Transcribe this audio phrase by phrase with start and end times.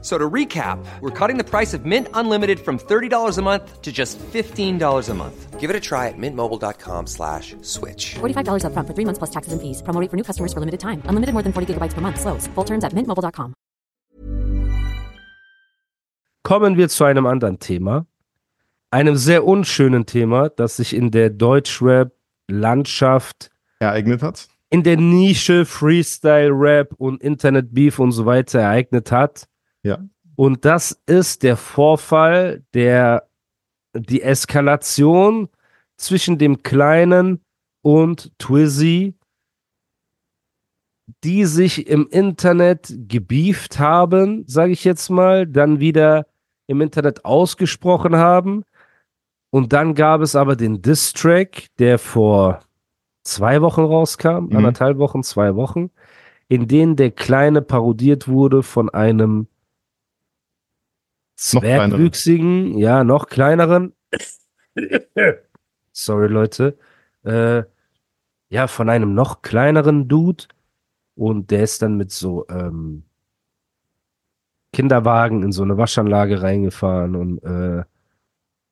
[0.00, 3.90] So to recap, we're cutting the price of Mint Unlimited from $30 a month to
[3.90, 5.58] just $15 a month.
[5.58, 8.14] Give it a try at mintmobile.com slash switch.
[8.20, 9.82] $45 upfront for three months plus taxes and fees.
[9.82, 11.02] Promo rate for new customers for limited time.
[11.08, 12.20] Unlimited more than 40 gigabytes per month.
[12.20, 12.46] Slows.
[12.54, 13.54] Full terms at mintmobile.com.
[16.44, 18.06] Kommen wir zu einem anderen Thema.
[18.90, 24.48] Einem sehr unschönen Thema, das sich in der Deutschrap-Landschaft, ereignet hat.
[24.70, 29.46] in der Nische Freestyle-Rap und Internet-Beef und so weiter ereignet hat.
[29.82, 29.98] Ja.
[30.36, 33.28] Und das ist der Vorfall, der
[33.94, 35.48] die Eskalation
[35.96, 37.40] zwischen dem Kleinen
[37.82, 39.14] und Twizzy,
[41.24, 46.26] die sich im Internet gebieft haben, sage ich jetzt mal, dann wieder
[46.66, 48.64] im Internet ausgesprochen haben.
[49.50, 52.60] Und dann gab es aber den Diss-Track, der vor
[53.24, 54.56] zwei Wochen rauskam, Mhm.
[54.56, 55.90] anderthalb Wochen, zwei Wochen,
[56.48, 59.48] in denen der Kleine parodiert wurde von einem
[61.52, 63.94] Noch zwergwüchsigen, ja, noch kleineren.
[65.92, 66.76] Sorry, Leute.
[67.24, 67.62] Äh,
[68.48, 70.44] ja, von einem noch kleineren Dude.
[71.14, 73.04] Und der ist dann mit so ähm,
[74.72, 77.84] Kinderwagen in so eine Waschanlage reingefahren und äh,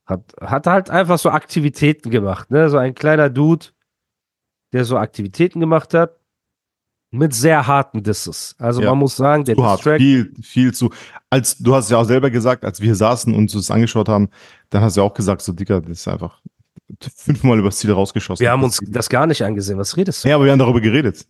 [0.05, 2.51] hat, hat halt einfach so Aktivitäten gemacht.
[2.51, 2.69] Ne?
[2.69, 3.67] So ein kleiner Dude,
[4.73, 6.19] der so Aktivitäten gemacht hat.
[7.13, 8.55] Mit sehr harten Disses.
[8.59, 8.91] Also Ja.
[8.91, 10.91] man muss sagen, der Zu hart, Diss-Track viel, viel zu.
[11.31, 14.09] Als du hast ja auch selber gesagt, als wir hier saßen und uns das angeschaut
[14.09, 14.29] haben,
[14.71, 16.41] dann hast du ja auch gesagt, so Dicker, das ist einfach
[17.17, 18.43] fünfmal übers Ziel rausgeschossen.
[18.43, 19.79] Wir haben uns Das- gar nicht angesehen.
[19.79, 20.29] Was redest du?
[20.29, 21.27] Ja, aber wir haben darüber geredet.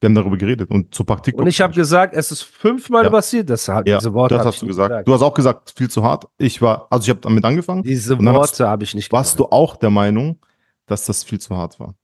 [0.00, 1.34] Wir haben darüber geredet und zur Praktik.
[1.34, 3.10] Und ich habe gesagt, es ist fünfmal Ja.
[3.10, 3.50] passiert.
[3.50, 5.08] Das, hat- ja, diese Worte das hast du nicht gesagt.
[5.08, 6.26] Du hast auch gesagt, viel zu hart.
[6.38, 7.82] Ich war, also ich habe damit angefangen.
[7.82, 10.38] Diese Worte habe ich nicht Warst du auch der Meinung,
[10.86, 11.94] dass das viel zu hart war?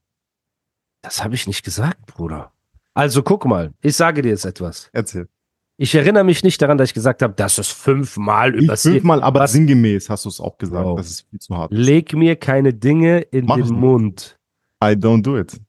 [1.04, 2.50] Das habe ich nicht gesagt, Bruder.
[2.94, 4.88] Also guck mal, ich sage dir jetzt etwas.
[4.92, 5.28] Erzähl.
[5.76, 8.92] Ich erinnere mich nicht daran, dass ich gesagt habe, das ist fünfmal übersehen.
[8.94, 10.96] fünfmal, aber Was- sinngemäß hast du es auch gesagt, Bro.
[10.96, 11.78] dass es viel zu hart ist.
[11.78, 13.68] Leg mir keine Dinge in Mach den.
[13.74, 14.38] Mund.
[14.82, 15.60] I don't do it.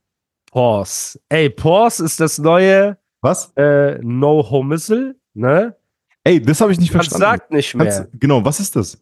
[0.51, 1.19] Pause.
[1.28, 3.51] Ey, Pause ist das neue Was?
[3.57, 5.75] äh, No Homissel, ne?
[6.24, 7.22] Ey, das habe ich nicht Man verstanden.
[7.22, 7.85] sagt nicht mehr.
[7.88, 8.97] Kannst, genau, was ist das?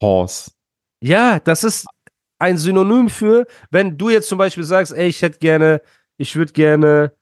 [0.00, 0.50] Pause.
[1.00, 1.86] Ja, das ist
[2.38, 5.82] ein Synonym für, wenn du jetzt zum Beispiel sagst, ey, ich hätte gerne,
[6.16, 7.12] ich würde gerne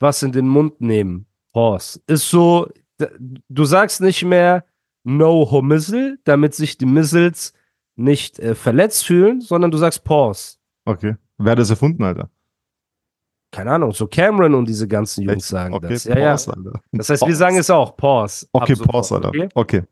[0.00, 1.26] was in den Mund nehmen.
[1.52, 2.00] Pause.
[2.06, 2.68] Ist so,
[3.48, 4.64] du sagst nicht mehr
[5.04, 7.52] no homissel, damit sich die Missiles
[7.96, 10.56] nicht äh, verletzt fühlen, sondern du sagst Pause.
[10.84, 11.16] Okay.
[11.38, 12.30] Wer hat das erfunden, Alter?
[13.50, 15.46] Keine Ahnung, so Cameron und diese ganzen Jungs Echt?
[15.46, 16.04] sagen okay, das.
[16.04, 16.30] Ja, ja.
[16.32, 16.80] Pause, Alter.
[16.92, 17.38] Das heißt, wir Pause.
[17.38, 18.46] sagen es auch, Pause.
[18.52, 19.28] Okay, sofort, Pause, Alter.
[19.28, 19.48] Okay?
[19.54, 19.82] Okay.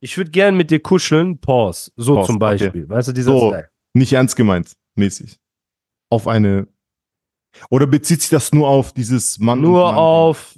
[0.00, 1.90] Ich würde gern mit dir kuscheln, Pause.
[1.96, 2.40] So Pause, zum okay.
[2.40, 2.88] Beispiel.
[2.88, 3.48] Weißt du, dieser So.
[3.48, 3.68] Style.
[3.96, 5.40] Nicht ernst gemeint, mäßig.
[6.10, 6.68] Auf eine.
[7.70, 9.62] Oder bezieht sich das nur auf dieses Mann?
[9.62, 9.94] Nur Mann?
[9.94, 10.54] auf.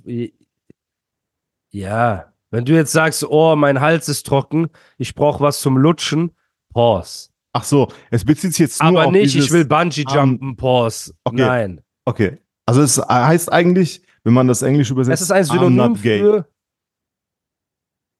[1.70, 6.32] Ja, wenn du jetzt sagst, oh, mein Hals ist trocken, ich brauche was zum Lutschen,
[6.74, 7.28] Pause.
[7.52, 10.56] Ach so, es bezieht sich jetzt nur Aber auf nicht, dieses, ich will Bungee jumpen,
[10.56, 11.14] Pause.
[11.22, 11.36] Okay.
[11.36, 11.80] Nein.
[12.06, 12.38] Okay.
[12.66, 16.48] Also es heißt eigentlich, wenn man das Englisch übersetzt, Es ist ein Synonym für.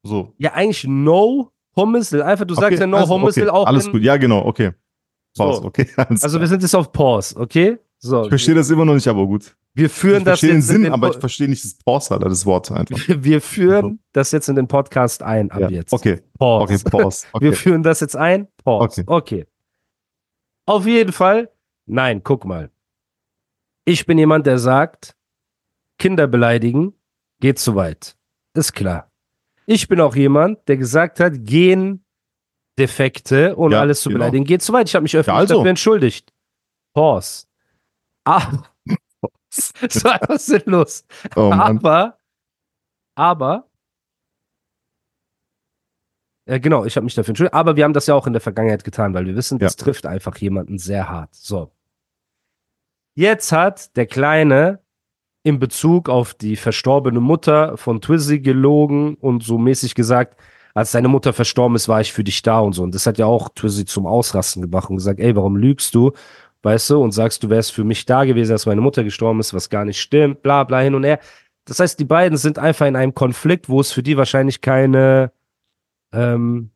[0.04, 0.32] So.
[0.38, 2.22] Ja, eigentlich No Homissel.
[2.22, 3.58] Einfach, du sagst ja No also, Homissel okay.
[3.58, 3.66] auch.
[3.66, 4.74] Alles gut, ja, genau, okay.
[5.38, 5.66] Pause, So.
[5.69, 5.87] okay.
[5.97, 7.78] Also, wir sind jetzt auf Pause, okay?
[8.00, 8.22] So.
[8.25, 9.56] ich verstehe das immer noch nicht, aber gut.
[9.75, 11.75] Wir führen Ich das verstehe den jetzt in Sinn, den aber ich verstehe nicht das
[11.75, 12.97] Pause, Alter, das Wort einfach.
[13.22, 15.69] Wir führen das jetzt in den Podcast ein ab Ja.
[15.69, 15.93] jetzt.
[15.93, 16.75] Okay, Pause.
[16.75, 17.26] okay, Pause.
[17.41, 17.56] Wir Okay.
[17.56, 18.49] führen das jetzt ein.
[18.65, 19.03] Pause.
[19.06, 19.43] Okay.
[19.43, 19.47] Okay.
[20.66, 21.50] Auf jeden Fall.
[21.87, 22.70] Nein, guck mal.
[23.84, 25.16] Ich bin jemand, der sagt,
[25.99, 26.93] Kinder beleidigen
[27.41, 28.16] geht zu weit.
[28.55, 29.10] Ist klar.
[29.66, 31.44] Ich bin auch jemand, der gesagt hat,
[32.78, 34.20] Gendefekte und Ja, alles zu genau.
[34.20, 34.88] beleidigen geht zu weit.
[34.88, 35.56] Ich habe mich öffentlich Ja, also.
[35.56, 36.32] dafür entschuldigt.
[36.94, 37.46] Pause.
[38.24, 38.62] Ah.
[39.50, 41.04] so, was ist denn los?
[41.34, 41.50] Oh.
[41.52, 42.18] Aber,
[43.16, 43.69] aber,
[46.48, 48.40] ja genau, ich habe mich dafür entschuldigt, aber wir haben das ja auch in der
[48.40, 51.34] Vergangenheit getan, weil wir wissen, das trifft einfach jemanden sehr hart.
[51.34, 51.72] So.
[53.16, 54.81] Jetzt hat der Kleine
[55.42, 60.40] in Bezug auf die verstorbene Mutter von Twizzy gelogen und so mäßig gesagt,
[60.78, 62.82] als seine Mutter verstorben ist, war ich für dich da und so.
[62.82, 66.12] Und das hat ja auch Twizzy zum Ausrasten gebracht und gesagt, ey, warum lügst du?
[66.62, 69.54] Weißt du, und sagst, du wärst für mich da gewesen, als meine Mutter gestorben ist,
[69.54, 71.20] was gar nicht stimmt, bla bla hin und her.
[71.64, 75.32] Das heißt, die beiden sind einfach in einem Konflikt, wo es für die wahrscheinlich keine
[76.12, 76.70] ähm,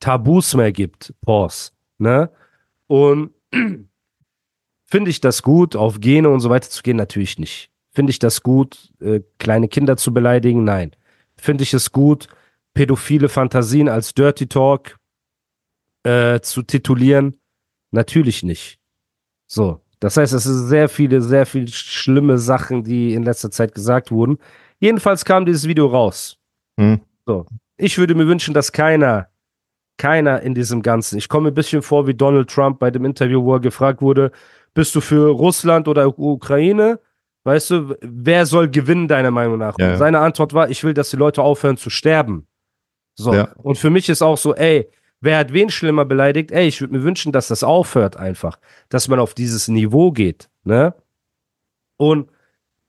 [0.00, 1.14] Tabus mehr gibt.
[1.24, 1.72] Pause.
[1.98, 2.30] Ne?
[2.86, 3.30] Und
[4.86, 6.96] finde ich das gut, auf Gene und so weiter zu gehen?
[6.96, 7.70] Natürlich nicht.
[7.92, 10.64] Finde ich das gut, äh, kleine Kinder zu beleidigen?
[10.64, 10.92] Nein.
[11.36, 12.28] Finde ich es gut,
[12.76, 14.98] pädophile Fantasien als Dirty Talk
[16.04, 17.36] äh, zu titulieren?
[17.90, 18.78] Natürlich nicht.
[19.46, 19.80] So.
[19.98, 24.10] Das heißt, es sind sehr viele, sehr viele schlimme Sachen, die in letzter Zeit gesagt
[24.10, 24.36] wurden.
[24.78, 26.36] Jedenfalls kam dieses Video raus.
[26.78, 27.00] Hm.
[27.24, 27.46] So.
[27.78, 29.28] Ich würde mir wünschen, dass keiner,
[29.96, 33.42] keiner in diesem Ganzen, ich komme ein bisschen vor wie Donald Trump bei dem Interview,
[33.42, 34.32] wo er gefragt wurde,
[34.74, 37.00] bist du für Russland oder Ukraine?
[37.44, 39.76] Weißt du, wer soll gewinnen, deiner Meinung nach?
[39.78, 39.96] Ja.
[39.96, 42.46] Seine Antwort war, ich will, dass die Leute aufhören zu sterben.
[43.16, 43.34] So.
[43.34, 43.48] Ja.
[43.62, 44.88] Und für mich ist auch so, ey,
[45.20, 46.52] wer hat wen schlimmer beleidigt?
[46.52, 48.58] Ey, ich würde mir wünschen, dass das aufhört einfach.
[48.88, 50.94] Dass man auf dieses Niveau geht, ne?
[51.96, 52.30] Und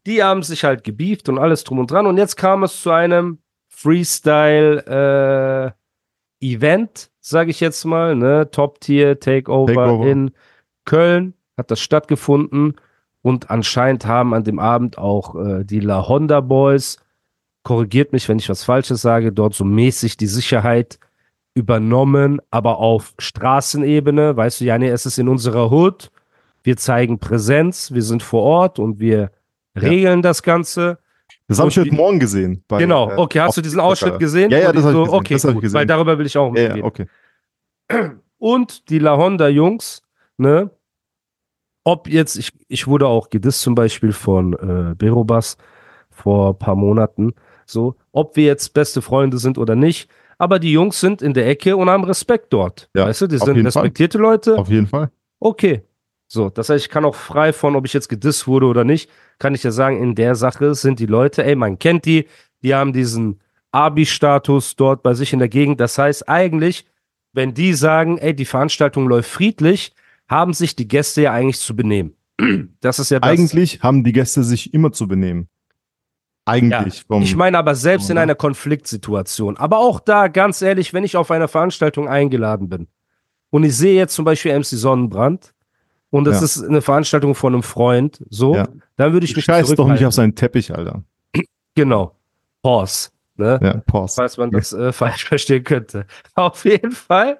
[0.05, 2.05] die haben sich halt gebieft und alles drum und dran.
[2.05, 3.39] Und jetzt kam es zu einem
[3.69, 5.73] Freestyle-Event,
[6.41, 8.49] äh, sage ich jetzt mal, ne?
[8.51, 10.07] Top-Tier Takeover, Takeover.
[10.07, 10.31] in
[10.85, 12.75] Köln hat das stattgefunden.
[13.21, 16.97] Und anscheinend haben an dem Abend auch äh, die La Honda Boys,
[17.67, 20.99] korrigiert mich, wenn ich was Falsches sage, dort so mäßig die Sicherheit
[21.53, 24.37] übernommen, aber auf Straßenebene.
[24.37, 26.09] Weißt du, ja, nee, es ist in unserer Hood.
[26.63, 29.31] Wir zeigen Präsenz, wir sind vor Ort und wir
[29.77, 30.99] regeln das Ganze.
[31.49, 32.63] Das habe ich heute Morgen gesehen.
[32.69, 33.81] bei, genau, äh, okay, hast du diesen.
[33.81, 34.49] Ausschnitt gesehen?
[34.49, 35.19] Ja, ja, das ich habe so, ich gesehen.
[35.19, 35.77] Okay, das ich gut, gesehen.
[35.77, 36.77] weil darüber will ich auch Ja, reden.
[36.77, 37.07] ja, okay.
[38.37, 40.03] Und die La Honda Jungs,
[41.83, 45.57] ob jetzt, ich, ich wurde auch gedisst zum Beispiel von äh, Berobas
[46.09, 47.33] vor ein paar Monaten,
[47.69, 51.47] so, ob wir jetzt beste Freunde sind oder nicht, aber die Jungs sind in der
[51.47, 52.89] Ecke und haben Respekt dort.
[52.95, 53.81] Ja, weißt du, die sind jeden Fall.
[53.81, 54.57] respektierte Leute.
[54.57, 55.11] Auf jeden Fall.
[55.39, 55.83] Okay.
[56.29, 59.09] So, das heißt, ich kann auch frei von, ob ich jetzt gedisst wurde oder nicht,
[59.39, 62.25] kann ich ja sagen, in der Sache sind die Leute, ey, man kennt die,
[62.63, 63.39] die haben diesen
[63.71, 65.79] Abi-Status dort bei sich in der Gegend.
[65.79, 66.85] Das heißt, eigentlich,
[67.31, 69.93] wenn die sagen, ey, die Veranstaltung läuft friedlich,
[70.27, 72.13] haben sich die Gäste ja eigentlich zu benehmen.
[72.81, 73.29] Das ist ja das.
[73.29, 75.49] Eigentlich haben die Gäste sich immer zu benehmen.
[76.47, 77.03] Eigentlich.
[77.07, 79.57] vom, Ich meine aber selbst in einer Konfliktsituation.
[79.57, 82.87] Aber auch da, ganz ehrlich, wenn ich auf eine Veranstaltung eingeladen bin
[83.49, 85.53] und ich sehe jetzt zum Beispiel MC Sonnenbrand
[86.09, 86.45] und das Ja.
[86.45, 88.67] ist eine Veranstaltung von einem Freund, so, Ja.
[88.95, 91.03] dann würde ich mich Scheiß doch nicht auf seinen Teppich, Alter.
[91.75, 92.15] Genau.
[92.63, 93.09] Pause.
[93.35, 93.59] Ne?
[93.61, 94.15] Ja, pause.
[94.15, 96.07] Falls man das äh, falsch verstehen könnte.
[96.33, 97.39] Auf jeden Fall.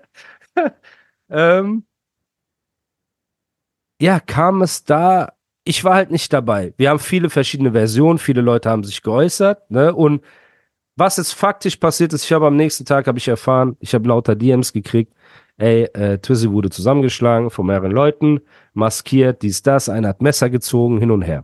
[1.31, 1.85] ähm,
[3.99, 5.33] ja, kam es da.
[5.67, 6.73] Ich war halt nicht dabei.
[6.77, 9.93] Wir haben viele verschiedene Versionen, viele Leute haben sich geäußert, ne?
[9.93, 10.23] Und
[10.95, 14.07] was jetzt faktisch passiert ist, ich habe am nächsten Tag habe ich erfahren, ich habe
[14.07, 15.13] lauter DMs gekriegt,
[15.57, 18.39] ey, äh, Twizzy wurde zusammengeschlagen von mehreren Leuten,
[18.73, 21.43] maskiert, dies, das, einer hat Messer gezogen, hin und her.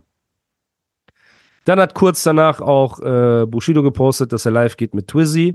[1.66, 5.54] Dann hat kurz danach auch äh, Bushido gepostet, dass er live geht mit Twizzy.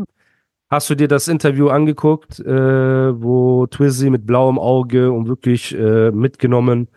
[0.70, 6.12] Hast du dir das Interview angeguckt, äh, wo Twizzy mit blauem Auge und wirklich äh,
[6.12, 6.88] mitgenommen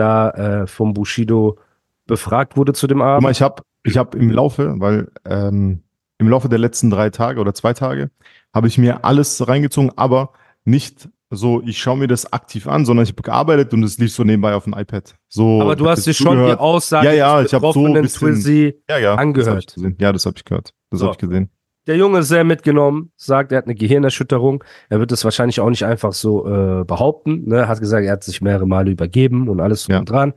[0.00, 0.30] da
[0.62, 1.58] äh, vom Bushido
[2.06, 3.22] befragt wurde zu dem Abend?
[3.22, 5.82] mal, ich habe ich hab im Laufe, weil ähm,
[6.18, 8.10] im Laufe der letzten drei Tage oder zwei Tage
[8.54, 10.32] habe ich mir alles reingezogen, aber
[10.64, 14.12] nicht so, ich schaue mir das aktiv an, sondern ich habe gearbeitet und es lief
[14.12, 15.14] so nebenbei auf dem iPad.
[15.28, 16.52] So, Aber du hast dir schon die.
[16.54, 18.74] Aussage Ja, ja, ich hab so ein bisschen- Twizzy.
[18.90, 19.76] ja, ja, angehört.
[19.76, 19.84] Das.
[20.00, 20.74] Ja, das habe ich gehört.
[20.90, 21.06] Das So.
[21.06, 21.48] habe ich gesehen.
[21.86, 24.62] Der Junge ist sehr mitgenommen, sagt, er hat eine Gehirnerschütterung.
[24.90, 27.48] Er wird es wahrscheinlich auch nicht einfach so äh, behaupten.
[27.48, 27.66] Ne?
[27.68, 29.98] Hat gesagt, er hat sich mehrere Male übergeben und alles Ja.
[29.98, 30.34] und dran.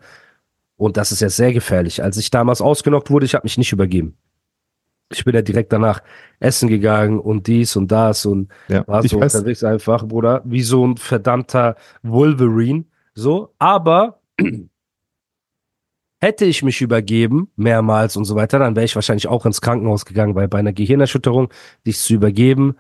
[0.78, 2.02] Und das ist ja sehr gefährlich.
[2.04, 4.18] Als ich damals ausgenockt wurde, ich habe mich nicht übergeben.
[5.12, 6.02] Ich bin ja direkt danach
[6.40, 9.36] essen gegangen und dies und das und Ja, war so weiß.
[9.36, 12.86] unterwegs einfach, Bruder, wie so ein verdammter Wolverine.
[13.14, 14.22] So, aber
[16.24, 20.06] hätte ich mich übergeben, mehrmals und so weiter, dann wäre ich wahrscheinlich auch ins Krankenhaus
[20.06, 21.50] gegangen, weil bei einer Gehirnerschütterung
[21.86, 22.78] dich zu übergeben,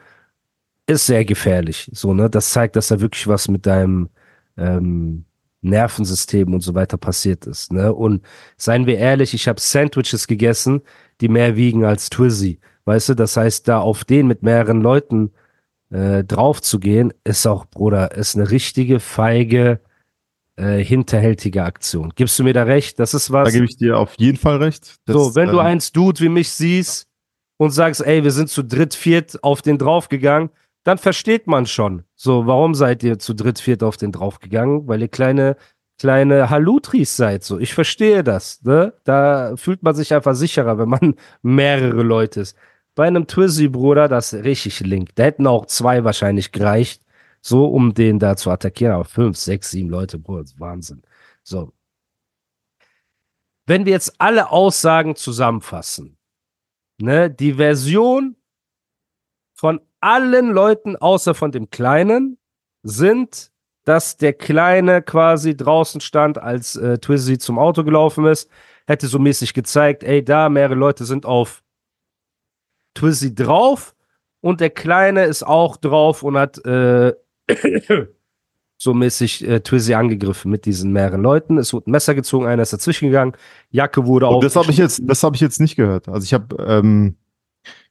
[0.87, 1.89] ist sehr gefährlich.
[1.93, 2.29] So, ne?
[2.29, 4.09] Das zeigt, dass da wirklich was mit deinem
[4.57, 5.25] ähm,
[5.61, 7.73] Nervensystem und so weiter passiert ist.
[7.73, 7.93] Ne?
[7.93, 8.23] Und
[8.55, 10.81] seien wir ehrlich, ich habe Sandwiches gegessen,
[11.19, 12.61] die mehr wiegen als Twizzy.
[12.85, 15.31] Weißt du, das heißt, da auf den mit mehreren Leuten
[15.89, 19.81] äh, drauf zu gehen, ist auch, Bruder, ist eine richtige feige,
[20.55, 22.13] äh, hinterhältige Aktion.
[22.15, 22.99] Gibst du mir da recht?
[22.99, 23.45] Das ist was.
[23.45, 24.95] Da gebe ich dir auf jeden Fall recht.
[25.05, 27.07] Das, so, wenn du ähm, eins Dude wie mich siehst
[27.57, 30.49] und sagst, ey, wir sind zu dritt, viert auf den draufgegangen,
[30.83, 32.03] dann versteht man schon.
[32.15, 34.87] So, warum seid ihr zu dritt, viert auf den draufgegangen?
[34.87, 35.55] Weil ihr kleine,
[35.97, 37.43] kleine Halutris seid.
[37.43, 38.61] So, ich verstehe das.
[38.63, 38.93] Ne?
[39.05, 42.57] Da fühlt man sich einfach sicherer, wenn man mehrere Leute ist.
[42.95, 45.09] Bei einem Twizzy, Bruder, das ist richtig link.
[45.15, 47.02] Da hätten auch zwei wahrscheinlich gereicht,
[47.45, 48.95] so um den da zu attackieren.
[48.95, 51.03] Aber fünf, sechs, sieben Leute, Bruder, Wahnsinn.
[51.43, 51.73] So.
[53.65, 56.17] Wenn wir jetzt alle Aussagen zusammenfassen,
[56.97, 58.37] ne, die Version
[59.53, 62.37] von allen Leuten außer von dem Kleinen
[62.81, 63.51] sind,
[63.83, 68.49] dass der Kleine quasi draußen stand, als äh, Twizzy zum Auto gelaufen ist,
[68.87, 71.61] hätte so mäßig gezeigt, ey, da mehrere Leute sind auf
[72.93, 73.95] Twizzy drauf
[74.39, 77.13] und der Kleine ist auch drauf und hat äh,
[78.77, 81.57] so mäßig äh, Twizzy angegriffen mit diesen mehreren Leuten.
[81.57, 83.33] Es wurde ein Messer gezogen, einer ist dazwischen gegangen,
[83.71, 84.41] Jacke wurde auch.
[84.41, 86.09] das habe ich jetzt, das habe ich jetzt nicht gehört.
[86.09, 87.15] Also ich habe ähm,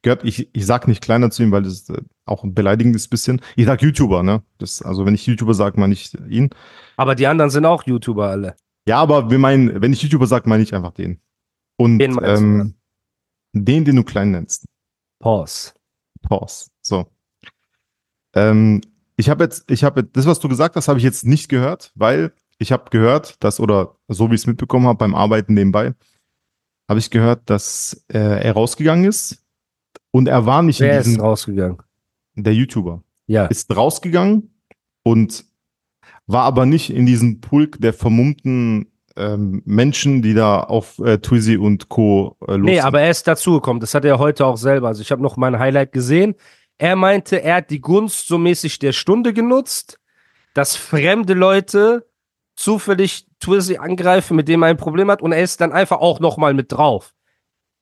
[0.02, 3.40] gehört, ich, ich sag nicht kleiner zu ihm, weil das äh, auch ein beleidigendes bisschen.
[3.56, 4.42] Ich sag YouTuber, ne?
[4.58, 6.50] Das, also wenn ich YouTuber sage, meine ich ihn.
[6.96, 8.56] Aber die anderen sind auch YouTuber alle.
[8.86, 11.20] Ja, aber wir meinen, wenn ich YouTuber sage, meine ich einfach den.
[11.76, 12.74] Und Den ähm,
[13.52, 14.66] den, den du klein nennst.
[15.20, 15.72] Pause.
[16.22, 16.70] Pause.
[16.80, 17.06] So.
[18.34, 18.80] Ähm,
[19.16, 21.92] ich habe jetzt, ich habe das, was du gesagt hast, habe ich jetzt nicht gehört,
[21.94, 25.94] weil ich habe gehört, dass, oder so wie ich es mitbekommen habe beim Arbeiten nebenbei,
[26.88, 29.44] habe ich gehört, dass äh, er rausgegangen ist
[30.10, 31.78] und er war nicht Wer in ist diesem, rausgegangen?
[32.34, 33.46] der YouTuber, Ja.
[33.46, 34.54] ist rausgegangen
[35.04, 35.44] und
[36.26, 41.56] war aber nicht in diesem Pulk der vermummten ähm, Menschen, die da auf äh, Twizy
[41.58, 42.36] und Co.
[42.46, 42.84] Äh, los Nee, sind.
[42.84, 43.80] aber er ist dazugekommen.
[43.80, 44.88] Das hat er heute auch selber.
[44.88, 46.34] Also ich habe noch mein Highlight gesehen.
[46.82, 50.00] Er meinte, er hat die Gunst so mäßig der Stunde genutzt,
[50.52, 52.08] dass fremde Leute
[52.56, 56.18] zufällig Twizzy angreifen, mit dem er ein Problem hat und er ist dann einfach auch
[56.18, 57.14] noch mal mit drauf.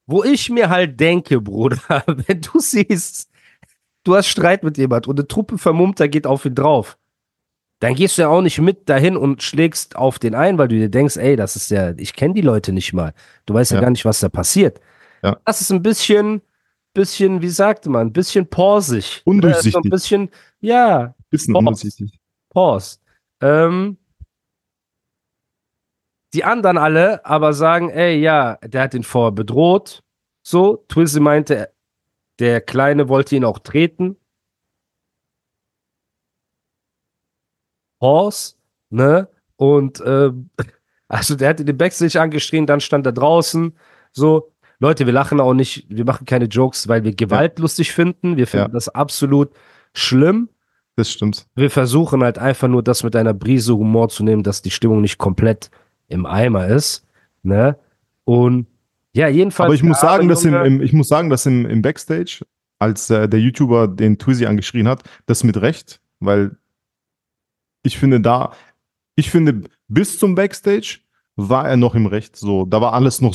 [0.06, 1.78] Wo ich mir halt denke, Bruder,
[2.26, 3.30] wenn du siehst,
[4.04, 6.98] du hast Streit mit jemand und eine Truppe Vermummter geht auf ihn drauf,
[7.78, 10.76] dann gehst du ja auch nicht mit dahin und schlägst auf den ein, weil du
[10.76, 13.14] dir denkst, ey, das ist ja, ich kenne die Leute nicht mal.
[13.46, 13.80] Du weißt ja, Ja.
[13.80, 14.78] gar nicht, was da passiert.
[15.22, 15.38] Ja.
[15.46, 16.42] Das ist ein bisschen,
[16.92, 19.22] bisschen, wie sagte man, ein bisschen pausig.
[19.24, 19.70] Undurchsichtig.
[19.70, 20.30] Äh, So ein bisschen,
[20.60, 21.58] ja, bisschen Pause.
[21.66, 22.18] undurchsichtig.
[22.50, 22.98] Pause.
[23.40, 23.96] Ähm,
[26.34, 30.02] die anderen alle aber sagen, ey, ja, der hat ihn vorher bedroht.
[30.46, 31.72] So, Twizzy meinte,
[32.38, 34.16] der Kleine wollte ihn auch treten.
[38.00, 38.54] Pause,
[38.90, 39.28] ne?
[39.56, 40.50] Und ähm,
[41.08, 43.76] also der hat ihn den Backstage angeschrien, dann stand er draußen.
[44.12, 44.49] So,
[44.80, 48.36] Leute, wir lachen auch nicht, wir machen keine Jokes, weil wir Gewalt lustig finden.
[48.36, 48.72] Wir finden Ja.
[48.72, 49.50] das absolut
[49.92, 50.48] schlimm
[50.96, 51.46] Das stimmt.
[51.54, 55.00] wir versuchen halt einfach nur das mit einer Brise Humor zu nehmen, dass die Stimmung
[55.02, 55.70] nicht komplett
[56.08, 57.06] im Eimer ist.
[57.42, 57.76] Ne?
[58.24, 58.66] Und
[59.12, 59.66] ja, jedenfalls.
[59.66, 62.44] Aber ich muss sagen, dass im, im, ich muss sagen, dass im, im Backstage,
[62.78, 66.56] als äh, der YouTuber den Twizy angeschrien hat, das mit Recht, weil
[67.82, 68.52] ich finde da,
[69.16, 71.00] ich finde bis zum Backstage
[71.36, 72.36] war er noch im Recht.
[72.36, 73.34] So, da war alles noch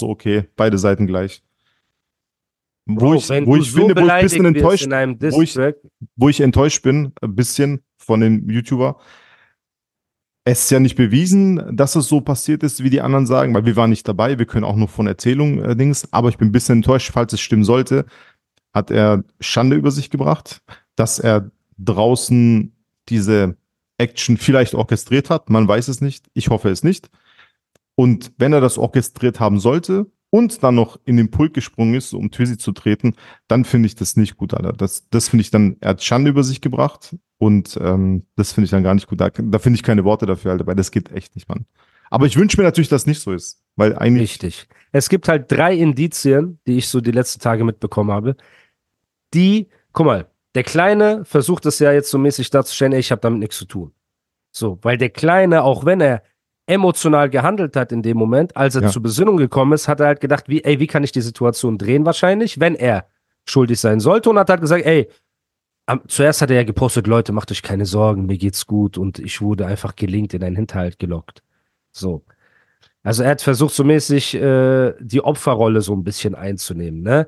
[0.00, 1.42] so okay, beide Seiten gleich.
[2.86, 5.58] Wo Bro, ich, wenn wo ich so finde, wo ich ein bisschen enttäuscht, wo ich,
[6.16, 8.98] wo ich enttäuscht bin, ein bisschen von dem YouTuber.
[10.44, 13.66] Es ist ja nicht bewiesen, dass es so passiert ist, wie die anderen sagen, weil
[13.66, 14.38] wir waren nicht dabei.
[14.38, 16.12] Wir können auch nur von Erzählungen äh, Dings.
[16.12, 18.06] Aber ich bin ein bisschen enttäuscht, falls es stimmen sollte,
[18.72, 20.62] hat er Schande über sich gebracht,
[20.96, 22.72] dass er draußen
[23.08, 23.56] diese
[23.98, 25.50] Action vielleicht orchestriert hat.
[25.50, 26.26] Man weiß es nicht.
[26.32, 27.10] Ich hoffe es nicht.
[28.00, 32.14] Und wenn er das orchestriert haben sollte und dann noch in den Pult gesprungen ist,
[32.14, 33.14] um Twizy zu treten,
[33.46, 34.72] dann finde ich das nicht gut, Alter.
[34.72, 38.64] Das, das finde ich dann, er hat Schande über sich gebracht und ähm, das finde
[38.64, 39.20] ich dann gar nicht gut.
[39.20, 41.66] Da, da finde ich keine Worte dafür, Alter, weil das geht echt nicht, Mann.
[42.08, 44.66] Aber ich wünsche mir natürlich, dass nicht so ist, weil eigentlich, Richtig.
[44.92, 48.34] Es gibt halt drei Indizien, die ich so die letzten Tage mitbekommen habe,
[49.34, 53.20] die, guck mal, der Kleine versucht es ja jetzt so mäßig darzustellen, ey, ich habe
[53.20, 53.92] damit nichts zu tun.
[54.52, 56.22] So, weil der Kleine, auch wenn er
[56.70, 58.88] emotional gehandelt hat in dem Moment, als er Ja.
[58.88, 61.76] zur Besinnung gekommen ist, hat er halt gedacht, wie, ey, wie kann ich die Situation
[61.78, 63.06] drehen wahrscheinlich, wenn er
[63.46, 65.08] schuldig sein sollte und hat halt gesagt, ey,
[65.86, 69.18] am, zuerst hat er ja gepostet, Leute, macht euch keine Sorgen, mir geht's gut und
[69.18, 71.42] ich wurde einfach gelingt in einen Hinterhalt gelockt.
[71.90, 72.22] So.
[73.02, 77.26] Also er hat versucht, so mäßig äh, die Opferrolle so ein bisschen einzunehmen, ne?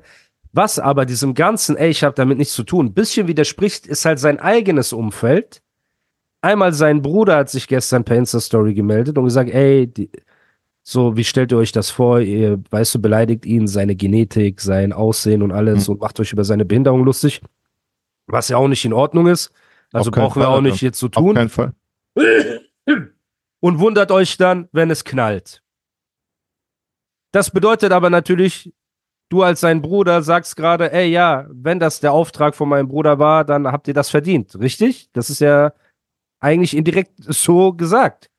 [0.55, 4.05] Was aber diesem ganzen, ey, ich habe damit nichts zu tun, ein bisschen widerspricht, ist
[4.05, 5.62] halt sein eigenes Umfeld.
[6.43, 10.09] Einmal sein Bruder hat sich gestern per Insta-Story gemeldet und gesagt, ey, die,
[10.85, 12.19] so, wie stellt ihr euch das vor?
[12.19, 16.43] Ihr, weißt du, beleidigt ihn, seine Genetik, sein Aussehen und alles und macht euch über
[16.43, 17.41] seine Behinderung lustig.
[18.27, 19.51] Was ja auch nicht in Ordnung ist.
[19.93, 20.69] Also Auf brauchen wir Fall, auch Alter.
[20.69, 21.71] nicht jetzt zu auf tun keinen Fall.
[23.61, 25.63] und wundert euch dann, wenn es knallt.
[27.31, 28.73] Das bedeutet aber natürlich,
[29.29, 33.17] du als sein Bruder sagst gerade, ey, ja, wenn das der Auftrag von meinem Bruder
[33.17, 35.09] war, dann habt ihr das verdient, richtig?
[35.13, 35.71] Das ist ja,
[36.43, 38.29] eigentlich indirekt so gesagt.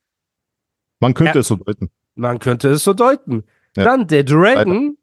[1.00, 1.40] Man könnte Ja.
[1.40, 1.90] es so deuten.
[2.14, 3.44] Man könnte es so deuten.
[3.76, 3.84] Ja.
[3.84, 4.96] Dann der Dragon,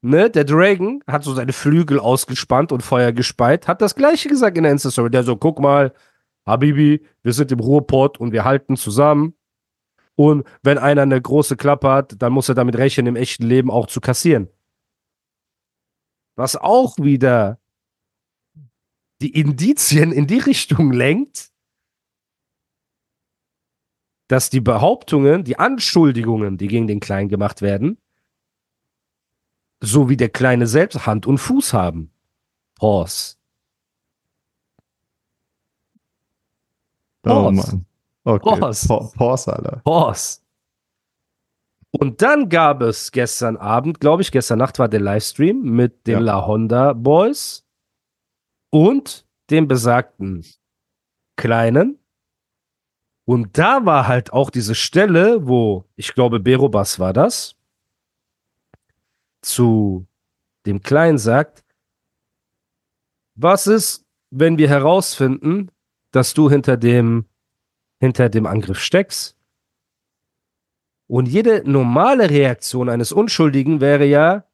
[0.00, 4.56] ne, der Dragon hat so seine Flügel ausgespannt und Feuer gespeit, hat das gleiche gesagt
[4.56, 5.10] in der Insta-Story.
[5.10, 5.92] Der so, guck mal,
[6.46, 9.34] Habibi, wir sind im Ruhrpott und wir halten zusammen.
[10.16, 13.70] Und wenn einer eine große Klappe hat, dann muss er damit rechnen, im echten Leben
[13.70, 14.48] auch zu kassieren.
[16.36, 17.58] Was auch wieder
[19.22, 21.50] die Indizien in die Richtung lenkt,
[24.28, 27.98] dass die Behauptungen, die Anschuldigungen, die gegen den Kleinen gemacht werden,
[29.80, 32.10] so wie der Kleine selbst Hand und Fuß haben.
[32.74, 33.36] Pause.
[37.24, 37.52] Oh, Pause.
[37.72, 37.86] Mann.
[38.24, 38.60] Okay.
[38.60, 38.88] Pause.
[38.88, 39.80] Pa- Pause, Alter.
[39.84, 40.40] Pause.
[41.92, 46.14] Und dann gab es gestern Abend, glaube ich, gestern Nacht war der Livestream mit den
[46.14, 46.18] Ja.
[46.20, 47.64] La Honda Boys
[48.70, 50.44] und dem besagten
[51.36, 51.98] Kleinen.
[53.26, 57.56] Und da war halt auch diese Stelle, wo, ich glaube, Berobas war das,
[59.42, 60.06] zu
[60.64, 61.64] dem Kleinen sagt,
[63.34, 65.70] was ist, wenn wir herausfinden,
[66.12, 67.26] dass du hinter dem,
[67.98, 69.36] hinter dem Angriff steckst?
[71.08, 74.44] Und jede normale Reaktion eines Unschuldigen wäre ja,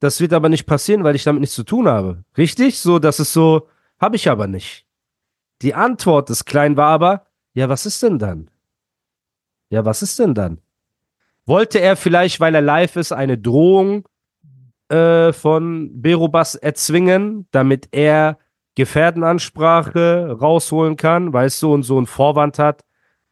[0.00, 2.24] das wird aber nicht passieren, weil ich damit nichts zu tun habe.
[2.36, 2.80] Richtig?
[2.80, 3.68] So, das ist so,
[4.00, 4.84] habe ich aber nicht.
[5.62, 7.26] Die Antwort des Kleinen war aber,
[7.56, 8.50] ja, was ist denn dann?
[9.70, 10.60] Ja, was ist denn dann?
[11.46, 14.06] Wollte er vielleicht, weil er live ist, eine Drohung
[14.88, 18.38] äh, von Berobas erzwingen, damit er
[18.74, 22.84] Gefährdenansprache rausholen kann, weißt du, und so einen Vorwand hat,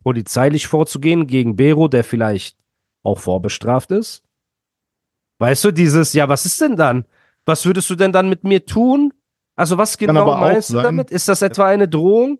[0.02, 2.56] polizeilich vorzugehen gegen Bero, der vielleicht
[3.02, 4.22] auch vorbestraft ist?
[5.38, 7.04] Weißt du, dieses, ja, was ist denn dann?
[7.44, 9.12] Was würdest du denn dann mit mir tun?
[9.54, 11.10] Also, was genau meinst du sein- damit?
[11.10, 12.38] Ist das etwa eine Drohung?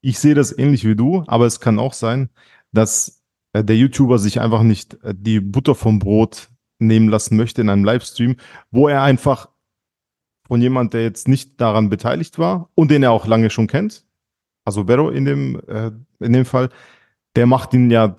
[0.00, 2.30] Ich sehe das ähnlich wie du, aber es kann auch sein,
[2.72, 7.60] dass äh, der YouTuber sich einfach nicht äh, die Butter vom Brot nehmen lassen möchte
[7.60, 8.36] in einem Livestream,
[8.70, 9.48] wo er einfach
[10.46, 14.04] von jemand, der jetzt nicht daran beteiligt war und den er auch lange schon kennt,
[14.64, 16.70] also Vero in dem, äh, in dem Fall,
[17.36, 18.18] der macht ihn ja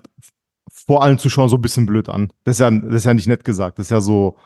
[0.70, 2.32] vor allen Zuschauern so ein bisschen blöd an.
[2.44, 3.78] Das ist ja, das ist ja nicht nett gesagt.
[3.78, 4.36] Das ist ja so,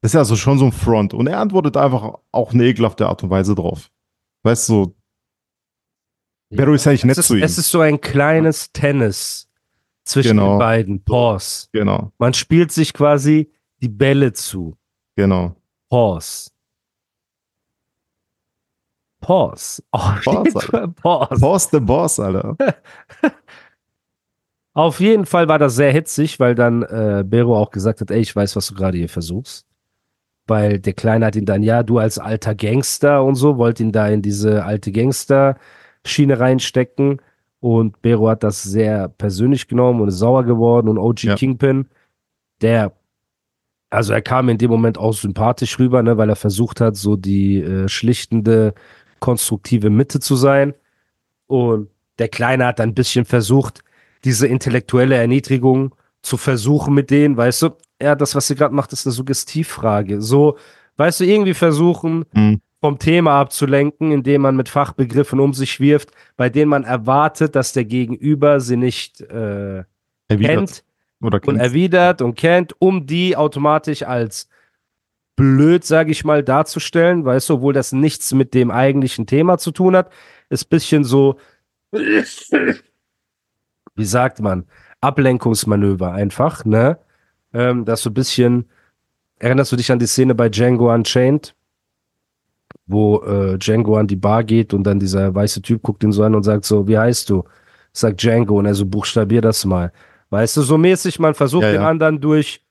[0.00, 1.14] das ist ja so schon so ein Front.
[1.14, 3.90] Und er antwortet einfach auch eine ekelhafte Art und Weise drauf.
[4.42, 4.96] Weißt du, so,
[6.52, 7.42] Vero ist nicht nett Es ist, zu ihm.
[7.42, 9.48] es ist so ein kleines Tennis
[10.04, 10.54] zwischen Genau.
[10.54, 11.04] den beiden.
[11.04, 11.68] Pause.
[11.72, 14.76] Genau, Man spielt sich quasi die Bälle zu.
[15.16, 15.54] genau.
[15.88, 16.50] Pause.
[19.20, 19.82] Pause.
[19.90, 21.40] Auf Pause, Pause.
[21.40, 22.56] Boss the Boss, Alter.
[24.72, 28.20] Auf jeden Fall war das sehr hitzig, weil dann äh, Bero auch gesagt hat, ey,
[28.20, 29.66] ich weiß, was du gerade hier versuchst.
[30.46, 33.92] Weil der Kleine hat ihn dann, ja, du als alter Gangster und so, wollt ihn
[33.92, 34.90] da in diese alte
[36.02, 37.20] Gangster-Schiene reinstecken.
[37.60, 40.88] Und Bero hat das sehr persönlich genommen und ist sauer geworden.
[40.88, 41.34] Und OG Ja.
[41.34, 41.86] Kingpin,
[42.62, 42.92] der,
[43.90, 47.16] also er kam in dem Moment auch sympathisch rüber, ne, weil er versucht hat, so
[47.16, 48.74] die äh, schlichtende,
[49.18, 50.72] konstruktive Mitte zu sein.
[51.46, 53.82] Und der Kleine hat dann ein bisschen versucht,
[54.24, 58.92] diese intellektuelle Erniedrigung zu versuchen mit denen, weißt du, ja, das, was sie gerade macht,
[58.94, 60.22] ist eine Suggestivfrage.
[60.22, 60.56] So,
[60.96, 62.60] weißt du, irgendwie versuchen, Mhm.
[62.80, 67.72] Vom Thema abzulenken, indem man mit Fachbegriffen um sich wirft, bei denen man erwartet, dass
[67.72, 69.84] der Gegenüber sie nicht äh,
[70.28, 70.56] Erwidert.
[70.56, 70.84] kennt
[71.20, 74.48] Oder und erwidert und kennt, um die automatisch als
[75.36, 79.72] blöd, sage ich mal, darzustellen, weißt du, obwohl das nichts mit dem eigentlichen Thema zu
[79.72, 80.10] tun hat,
[80.48, 81.36] ist bisschen so,
[81.92, 84.66] wie sagt man,
[85.00, 86.98] Ablenkungsmanöver einfach, ne?
[87.52, 88.70] Ähm, dass so ein bisschen,
[89.38, 91.54] erinnerst du dich an die Szene bei Django Unchained,
[92.90, 96.22] wo äh, Django an die Bar geht und dann dieser weiße Typ guckt ihn so
[96.22, 97.44] an und sagt so, wie heißt du?
[97.92, 99.92] Sagt Django und er so, buchstabier das mal.
[100.30, 101.88] Weißt du, so mäßig, man versucht Ja, den ja.
[101.88, 102.62] anderen durch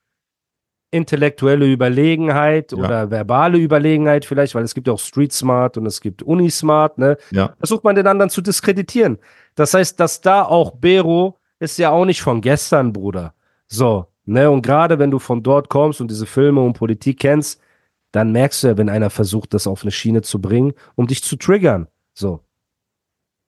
[0.92, 2.78] intellektuelle Überlegenheit Ja.
[2.78, 6.50] oder verbale Überlegenheit vielleicht, weil es gibt ja auch Street Smart und es gibt Uni
[6.50, 7.18] Smart, ne?
[7.32, 9.20] Ja, Versucht man den anderen zu diskreditieren.
[9.56, 13.34] Das heißt, dass da auch Bero ist ja auch nicht von gestern, Bruder.
[13.68, 14.50] So, ne?
[14.50, 17.62] Und gerade wenn du von dort kommst und diese Filme und Politik kennst,
[18.12, 21.24] dann merkst du ja, wenn einer versucht, das auf eine Schiene zu bringen, um dich
[21.24, 21.88] zu triggern.
[22.14, 22.44] So.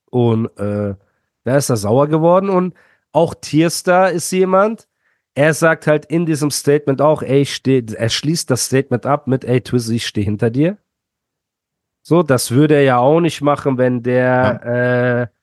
[0.10, 0.96] Und äh,
[1.44, 2.76] da ist er sauer geworden und
[3.12, 4.88] auch Tierstar ist jemand,
[5.34, 9.28] er sagt halt in diesem Statement auch, ey, ich steh, er schließt das Statement ab
[9.28, 10.78] mit, ey, Twizzy, ich stehe hinter dir.
[12.04, 15.38] So, das würde er ja auch nicht machen, wenn der äh,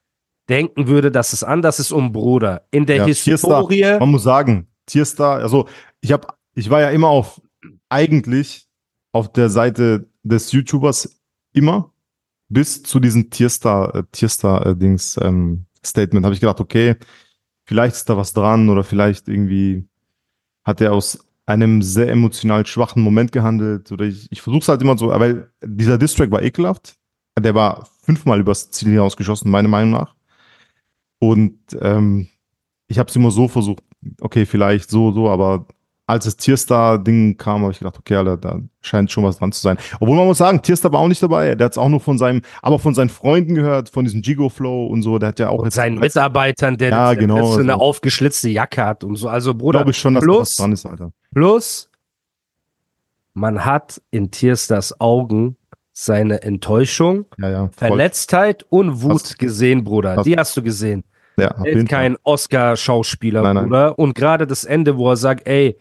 [0.48, 2.66] denken würde, dass es anders ist um Bruder.
[2.70, 3.98] In der Ja, Tierstar, Historie.
[3.98, 5.68] man muss sagen, Tierstar, also
[6.00, 7.40] ich habe, ich war ja immer auf,
[7.88, 8.67] eigentlich
[9.12, 11.21] auf der Seite des YouTubers
[11.53, 11.92] immer,
[12.49, 16.97] bis zu diesem Tierstar, äh, Tierstar-Dings, ähm, Statement habe ich gedacht, okay,
[17.64, 19.87] vielleicht ist da was dran oder vielleicht irgendwie
[20.64, 24.83] hat er aus einem sehr emotional schwachen Moment gehandelt oder ich, ich versuche es halt
[24.83, 26.97] immer so, weil dieser Distrack war ekelhaft.
[27.38, 30.14] Der war fünfmal übers Ziel hinausgeschossen, meiner Meinung nach.
[31.21, 32.29] Und ähm,
[32.88, 33.83] ich habe es immer so versucht,
[34.21, 35.66] okay, vielleicht so, so, aber
[36.09, 39.61] als das Tierstar-Ding kam, habe ich gedacht, okay, Alter, da scheint schon was dran zu
[39.61, 39.77] sein.
[40.01, 41.55] Obwohl man muss sagen, Tierstar war auch nicht dabei.
[41.55, 44.87] Der hat es auch nur von seinem, aber von seinen Freunden gehört, von diesem Gigo-Flow
[44.87, 45.18] und so.
[45.18, 45.61] Der hat ja auch.
[45.62, 47.85] Und seinen Mitarbeitern, der, ja, genau, der so eine also.
[47.85, 49.29] aufgeschlitzte Jacke hat und so.
[49.29, 51.12] Also, Bruder, glaube ich schon, dass plus, da was dran ist, Alter.
[51.35, 51.90] plus,
[53.35, 55.59] man hat in Tierstars Augen
[55.92, 57.71] seine Enttäuschung, Ja, ja.
[57.77, 59.37] Verletztheit und Wut Krass.
[59.37, 60.14] gesehen, Bruder.
[60.14, 60.25] Krass.
[60.25, 61.05] Die hast du gesehen.
[61.37, 63.42] Ja, Er ist kein Oscar-Schauspieler.
[63.55, 63.99] Bruder.
[63.99, 65.77] Und gerade das Ende, wo er sagt, ey,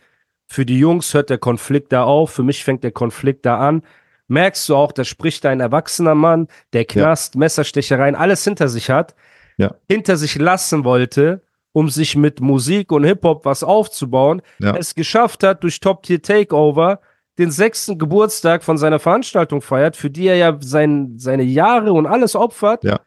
[0.48, 3.84] für die Jungs hört der Konflikt da auf, für mich fängt der Konflikt da an.
[4.30, 9.16] Merkst du auch, da spricht ein erwachsener Mann, der Knast, Messerstechereien, alles hinter sich hat,
[9.58, 9.76] Ja.
[9.90, 11.42] hinter sich lassen wollte,
[11.74, 14.76] um sich mit Musik und Hip-Hop was aufzubauen, Ja.
[14.76, 17.00] es geschafft hat, durch Top-Tier Takeover
[17.38, 22.06] den sechsten Geburtstag von seiner Veranstaltung feiert, für die er ja sein, seine Jahre und
[22.08, 22.84] alles opfert.
[22.84, 23.00] Ja.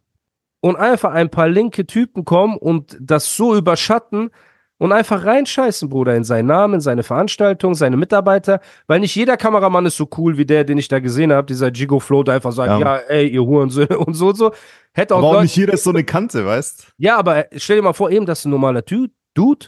[0.61, 4.31] Und einfach ein paar linke Typen kommen und das so überschatten
[4.81, 9.37] und einfach reinscheißen, Bruder, in seinen Namen, in seine Veranstaltung, seine Mitarbeiter, weil nicht jeder
[9.37, 12.35] Kameramann ist so cool wie der, den ich da gesehen habe, dieser Gigo Flow, der
[12.37, 12.79] einfach sagt, Ja.
[12.81, 14.53] ja, ey, ihr Hurensöhne und so und so.
[14.95, 17.83] Hätte auch, Aber auch nicht jeder ist so eine Kante, weißt ja, aber stell dir
[17.83, 19.67] mal vor, eben, das ist ein normaler Ty Dude.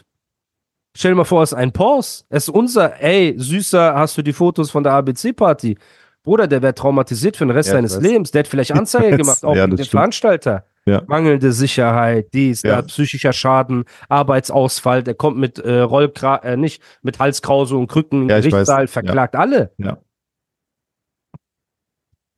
[0.97, 2.23] Stell dir mal vor, es ist ein Pause.
[2.29, 5.77] Es ist unser, ey, süßer, hast du die Fotos von der ABC-Party?
[6.23, 7.99] Bruder, der wäre traumatisiert für den Rest Ja, seines.
[7.99, 8.31] Lebens.
[8.31, 9.99] Der hat vielleicht Anzeige gemacht, auch Ja, gegen den stimmt.
[9.99, 10.65] Veranstalter.
[10.85, 11.01] Ja.
[11.07, 12.77] Mangelnde Sicherheit, dies, Ja.
[12.77, 18.23] da, psychischer Schaden, Arbeitsausfall, der kommt mit äh, Rollkra äh, nicht, mit Halskrause und Krücken
[18.23, 18.39] im Ja.
[18.41, 19.71] Gerichtssaal, verklagt alle.
[19.77, 19.97] Ja.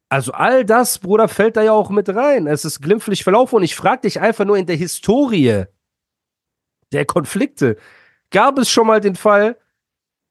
[0.10, 2.46] Also all das, Bruder, fällt da ja auch mit rein.
[2.48, 5.66] Es ist glimpflich verlaufen und ich frage dich einfach nur in der Historie
[6.94, 7.78] der Konflikte.
[8.30, 9.58] Gab es schon mal den Fall,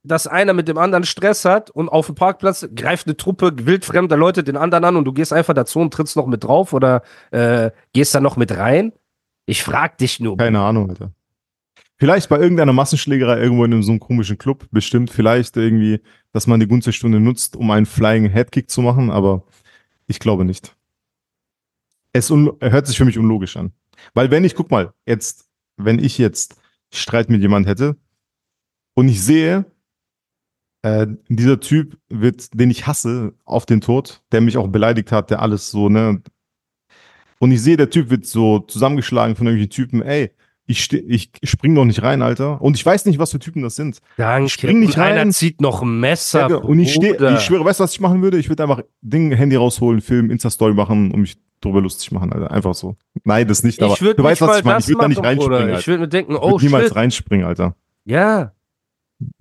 [0.05, 4.17] dass einer mit dem anderen Stress hat und auf dem Parkplatz greift eine Truppe wildfremder
[4.17, 7.03] Leute den anderen an und du gehst einfach dazu und trittst noch mit drauf oder
[7.31, 8.93] äh, gehst da noch mit rein?
[9.47, 10.37] Ich frag dich nur.
[10.37, 11.13] Keine Ahnung, Alter.
[11.97, 15.11] Vielleicht bei irgendeiner Massenschlägerei irgendwo in so einem komischen Club, bestimmt.
[15.11, 16.01] Vielleicht irgendwie,
[16.33, 19.45] dass man die Gunst der Stunde nutzt, um einen Flying Headkick zu machen, aber
[20.07, 20.77] ich glaube nicht.
[22.13, 23.73] Es hört sich für mich unlogisch an.
[24.13, 26.57] Weil wenn ich, guck mal, jetzt, wenn ich jetzt
[26.93, 27.97] Streit mit jemand hätte
[28.95, 29.65] und ich sehe,
[30.85, 35.31] äh, dieser Typ wird, den ich hasse, auf den Tod, der mich auch beleidigt hat,
[35.31, 36.21] der alles so, ne,
[37.39, 40.31] und ich sehe, der Typ wird so zusammengeschlagen von irgendwelchen Typen, ey,
[40.67, 42.61] ich, ich spring doch nicht rein, Alter.
[42.63, 43.99] Und ich weiß nicht, was für Typen das sind.
[44.17, 44.49] Danke.
[44.49, 45.33] spring nicht und einer rein.
[45.33, 46.49] zieht noch ein Messer.
[46.49, 48.39] Ja, und ich stehe, ich schwöre, weißt du, was ich machen würde?
[48.39, 52.51] Ich würde einfach Ding, Handy rausholen, Film, Insta-Story machen und mich drüber lustig machen, Alter.
[52.51, 52.97] Einfach so.
[53.25, 54.81] Nein, das nicht, aber ich würde du weißt, nicht was mal ich meine.
[54.81, 55.79] Ich würde da nicht reinspringen, Bruder.
[55.79, 56.97] Ich würde mir denken, Ich oh würde niemals shit.
[56.97, 57.77] reinspringen, Alter.
[58.05, 58.53] Ja.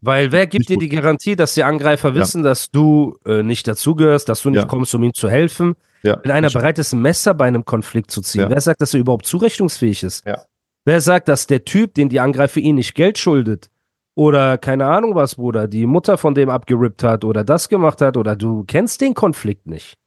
[0.01, 2.15] Weil wer gibt dir die Garantie, dass die Angreifer Ja.
[2.15, 4.65] wissen, dass du äh, nicht dazugehörst, dass du nicht Ja.
[4.65, 5.75] kommst, um ihnen zu helfen?
[6.03, 6.19] Ja.
[6.23, 8.49] Wenn einer bereit ist, ein Messer bei einem Konflikt zu ziehen, Ja.
[8.49, 10.25] wer sagt, dass er überhaupt zurechnungsfähig ist?
[10.25, 10.43] Ja.
[10.85, 13.69] Wer sagt, dass der Typ, den die Angreifer ihn nicht Geld schuldet?
[14.15, 18.15] Oder keine Ahnung was, Bruder, die Mutter von dem abgerippt hat oder das gemacht hat
[18.15, 19.97] oder du kennst den Konflikt nicht.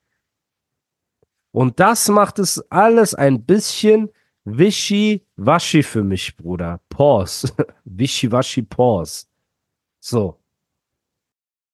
[1.50, 4.10] Und das macht es alles ein bisschen
[4.44, 6.80] wischi-waschi für mich, Bruder.
[6.88, 7.48] Pause.
[7.84, 9.24] wischi-waschi, pause.
[10.06, 10.38] So.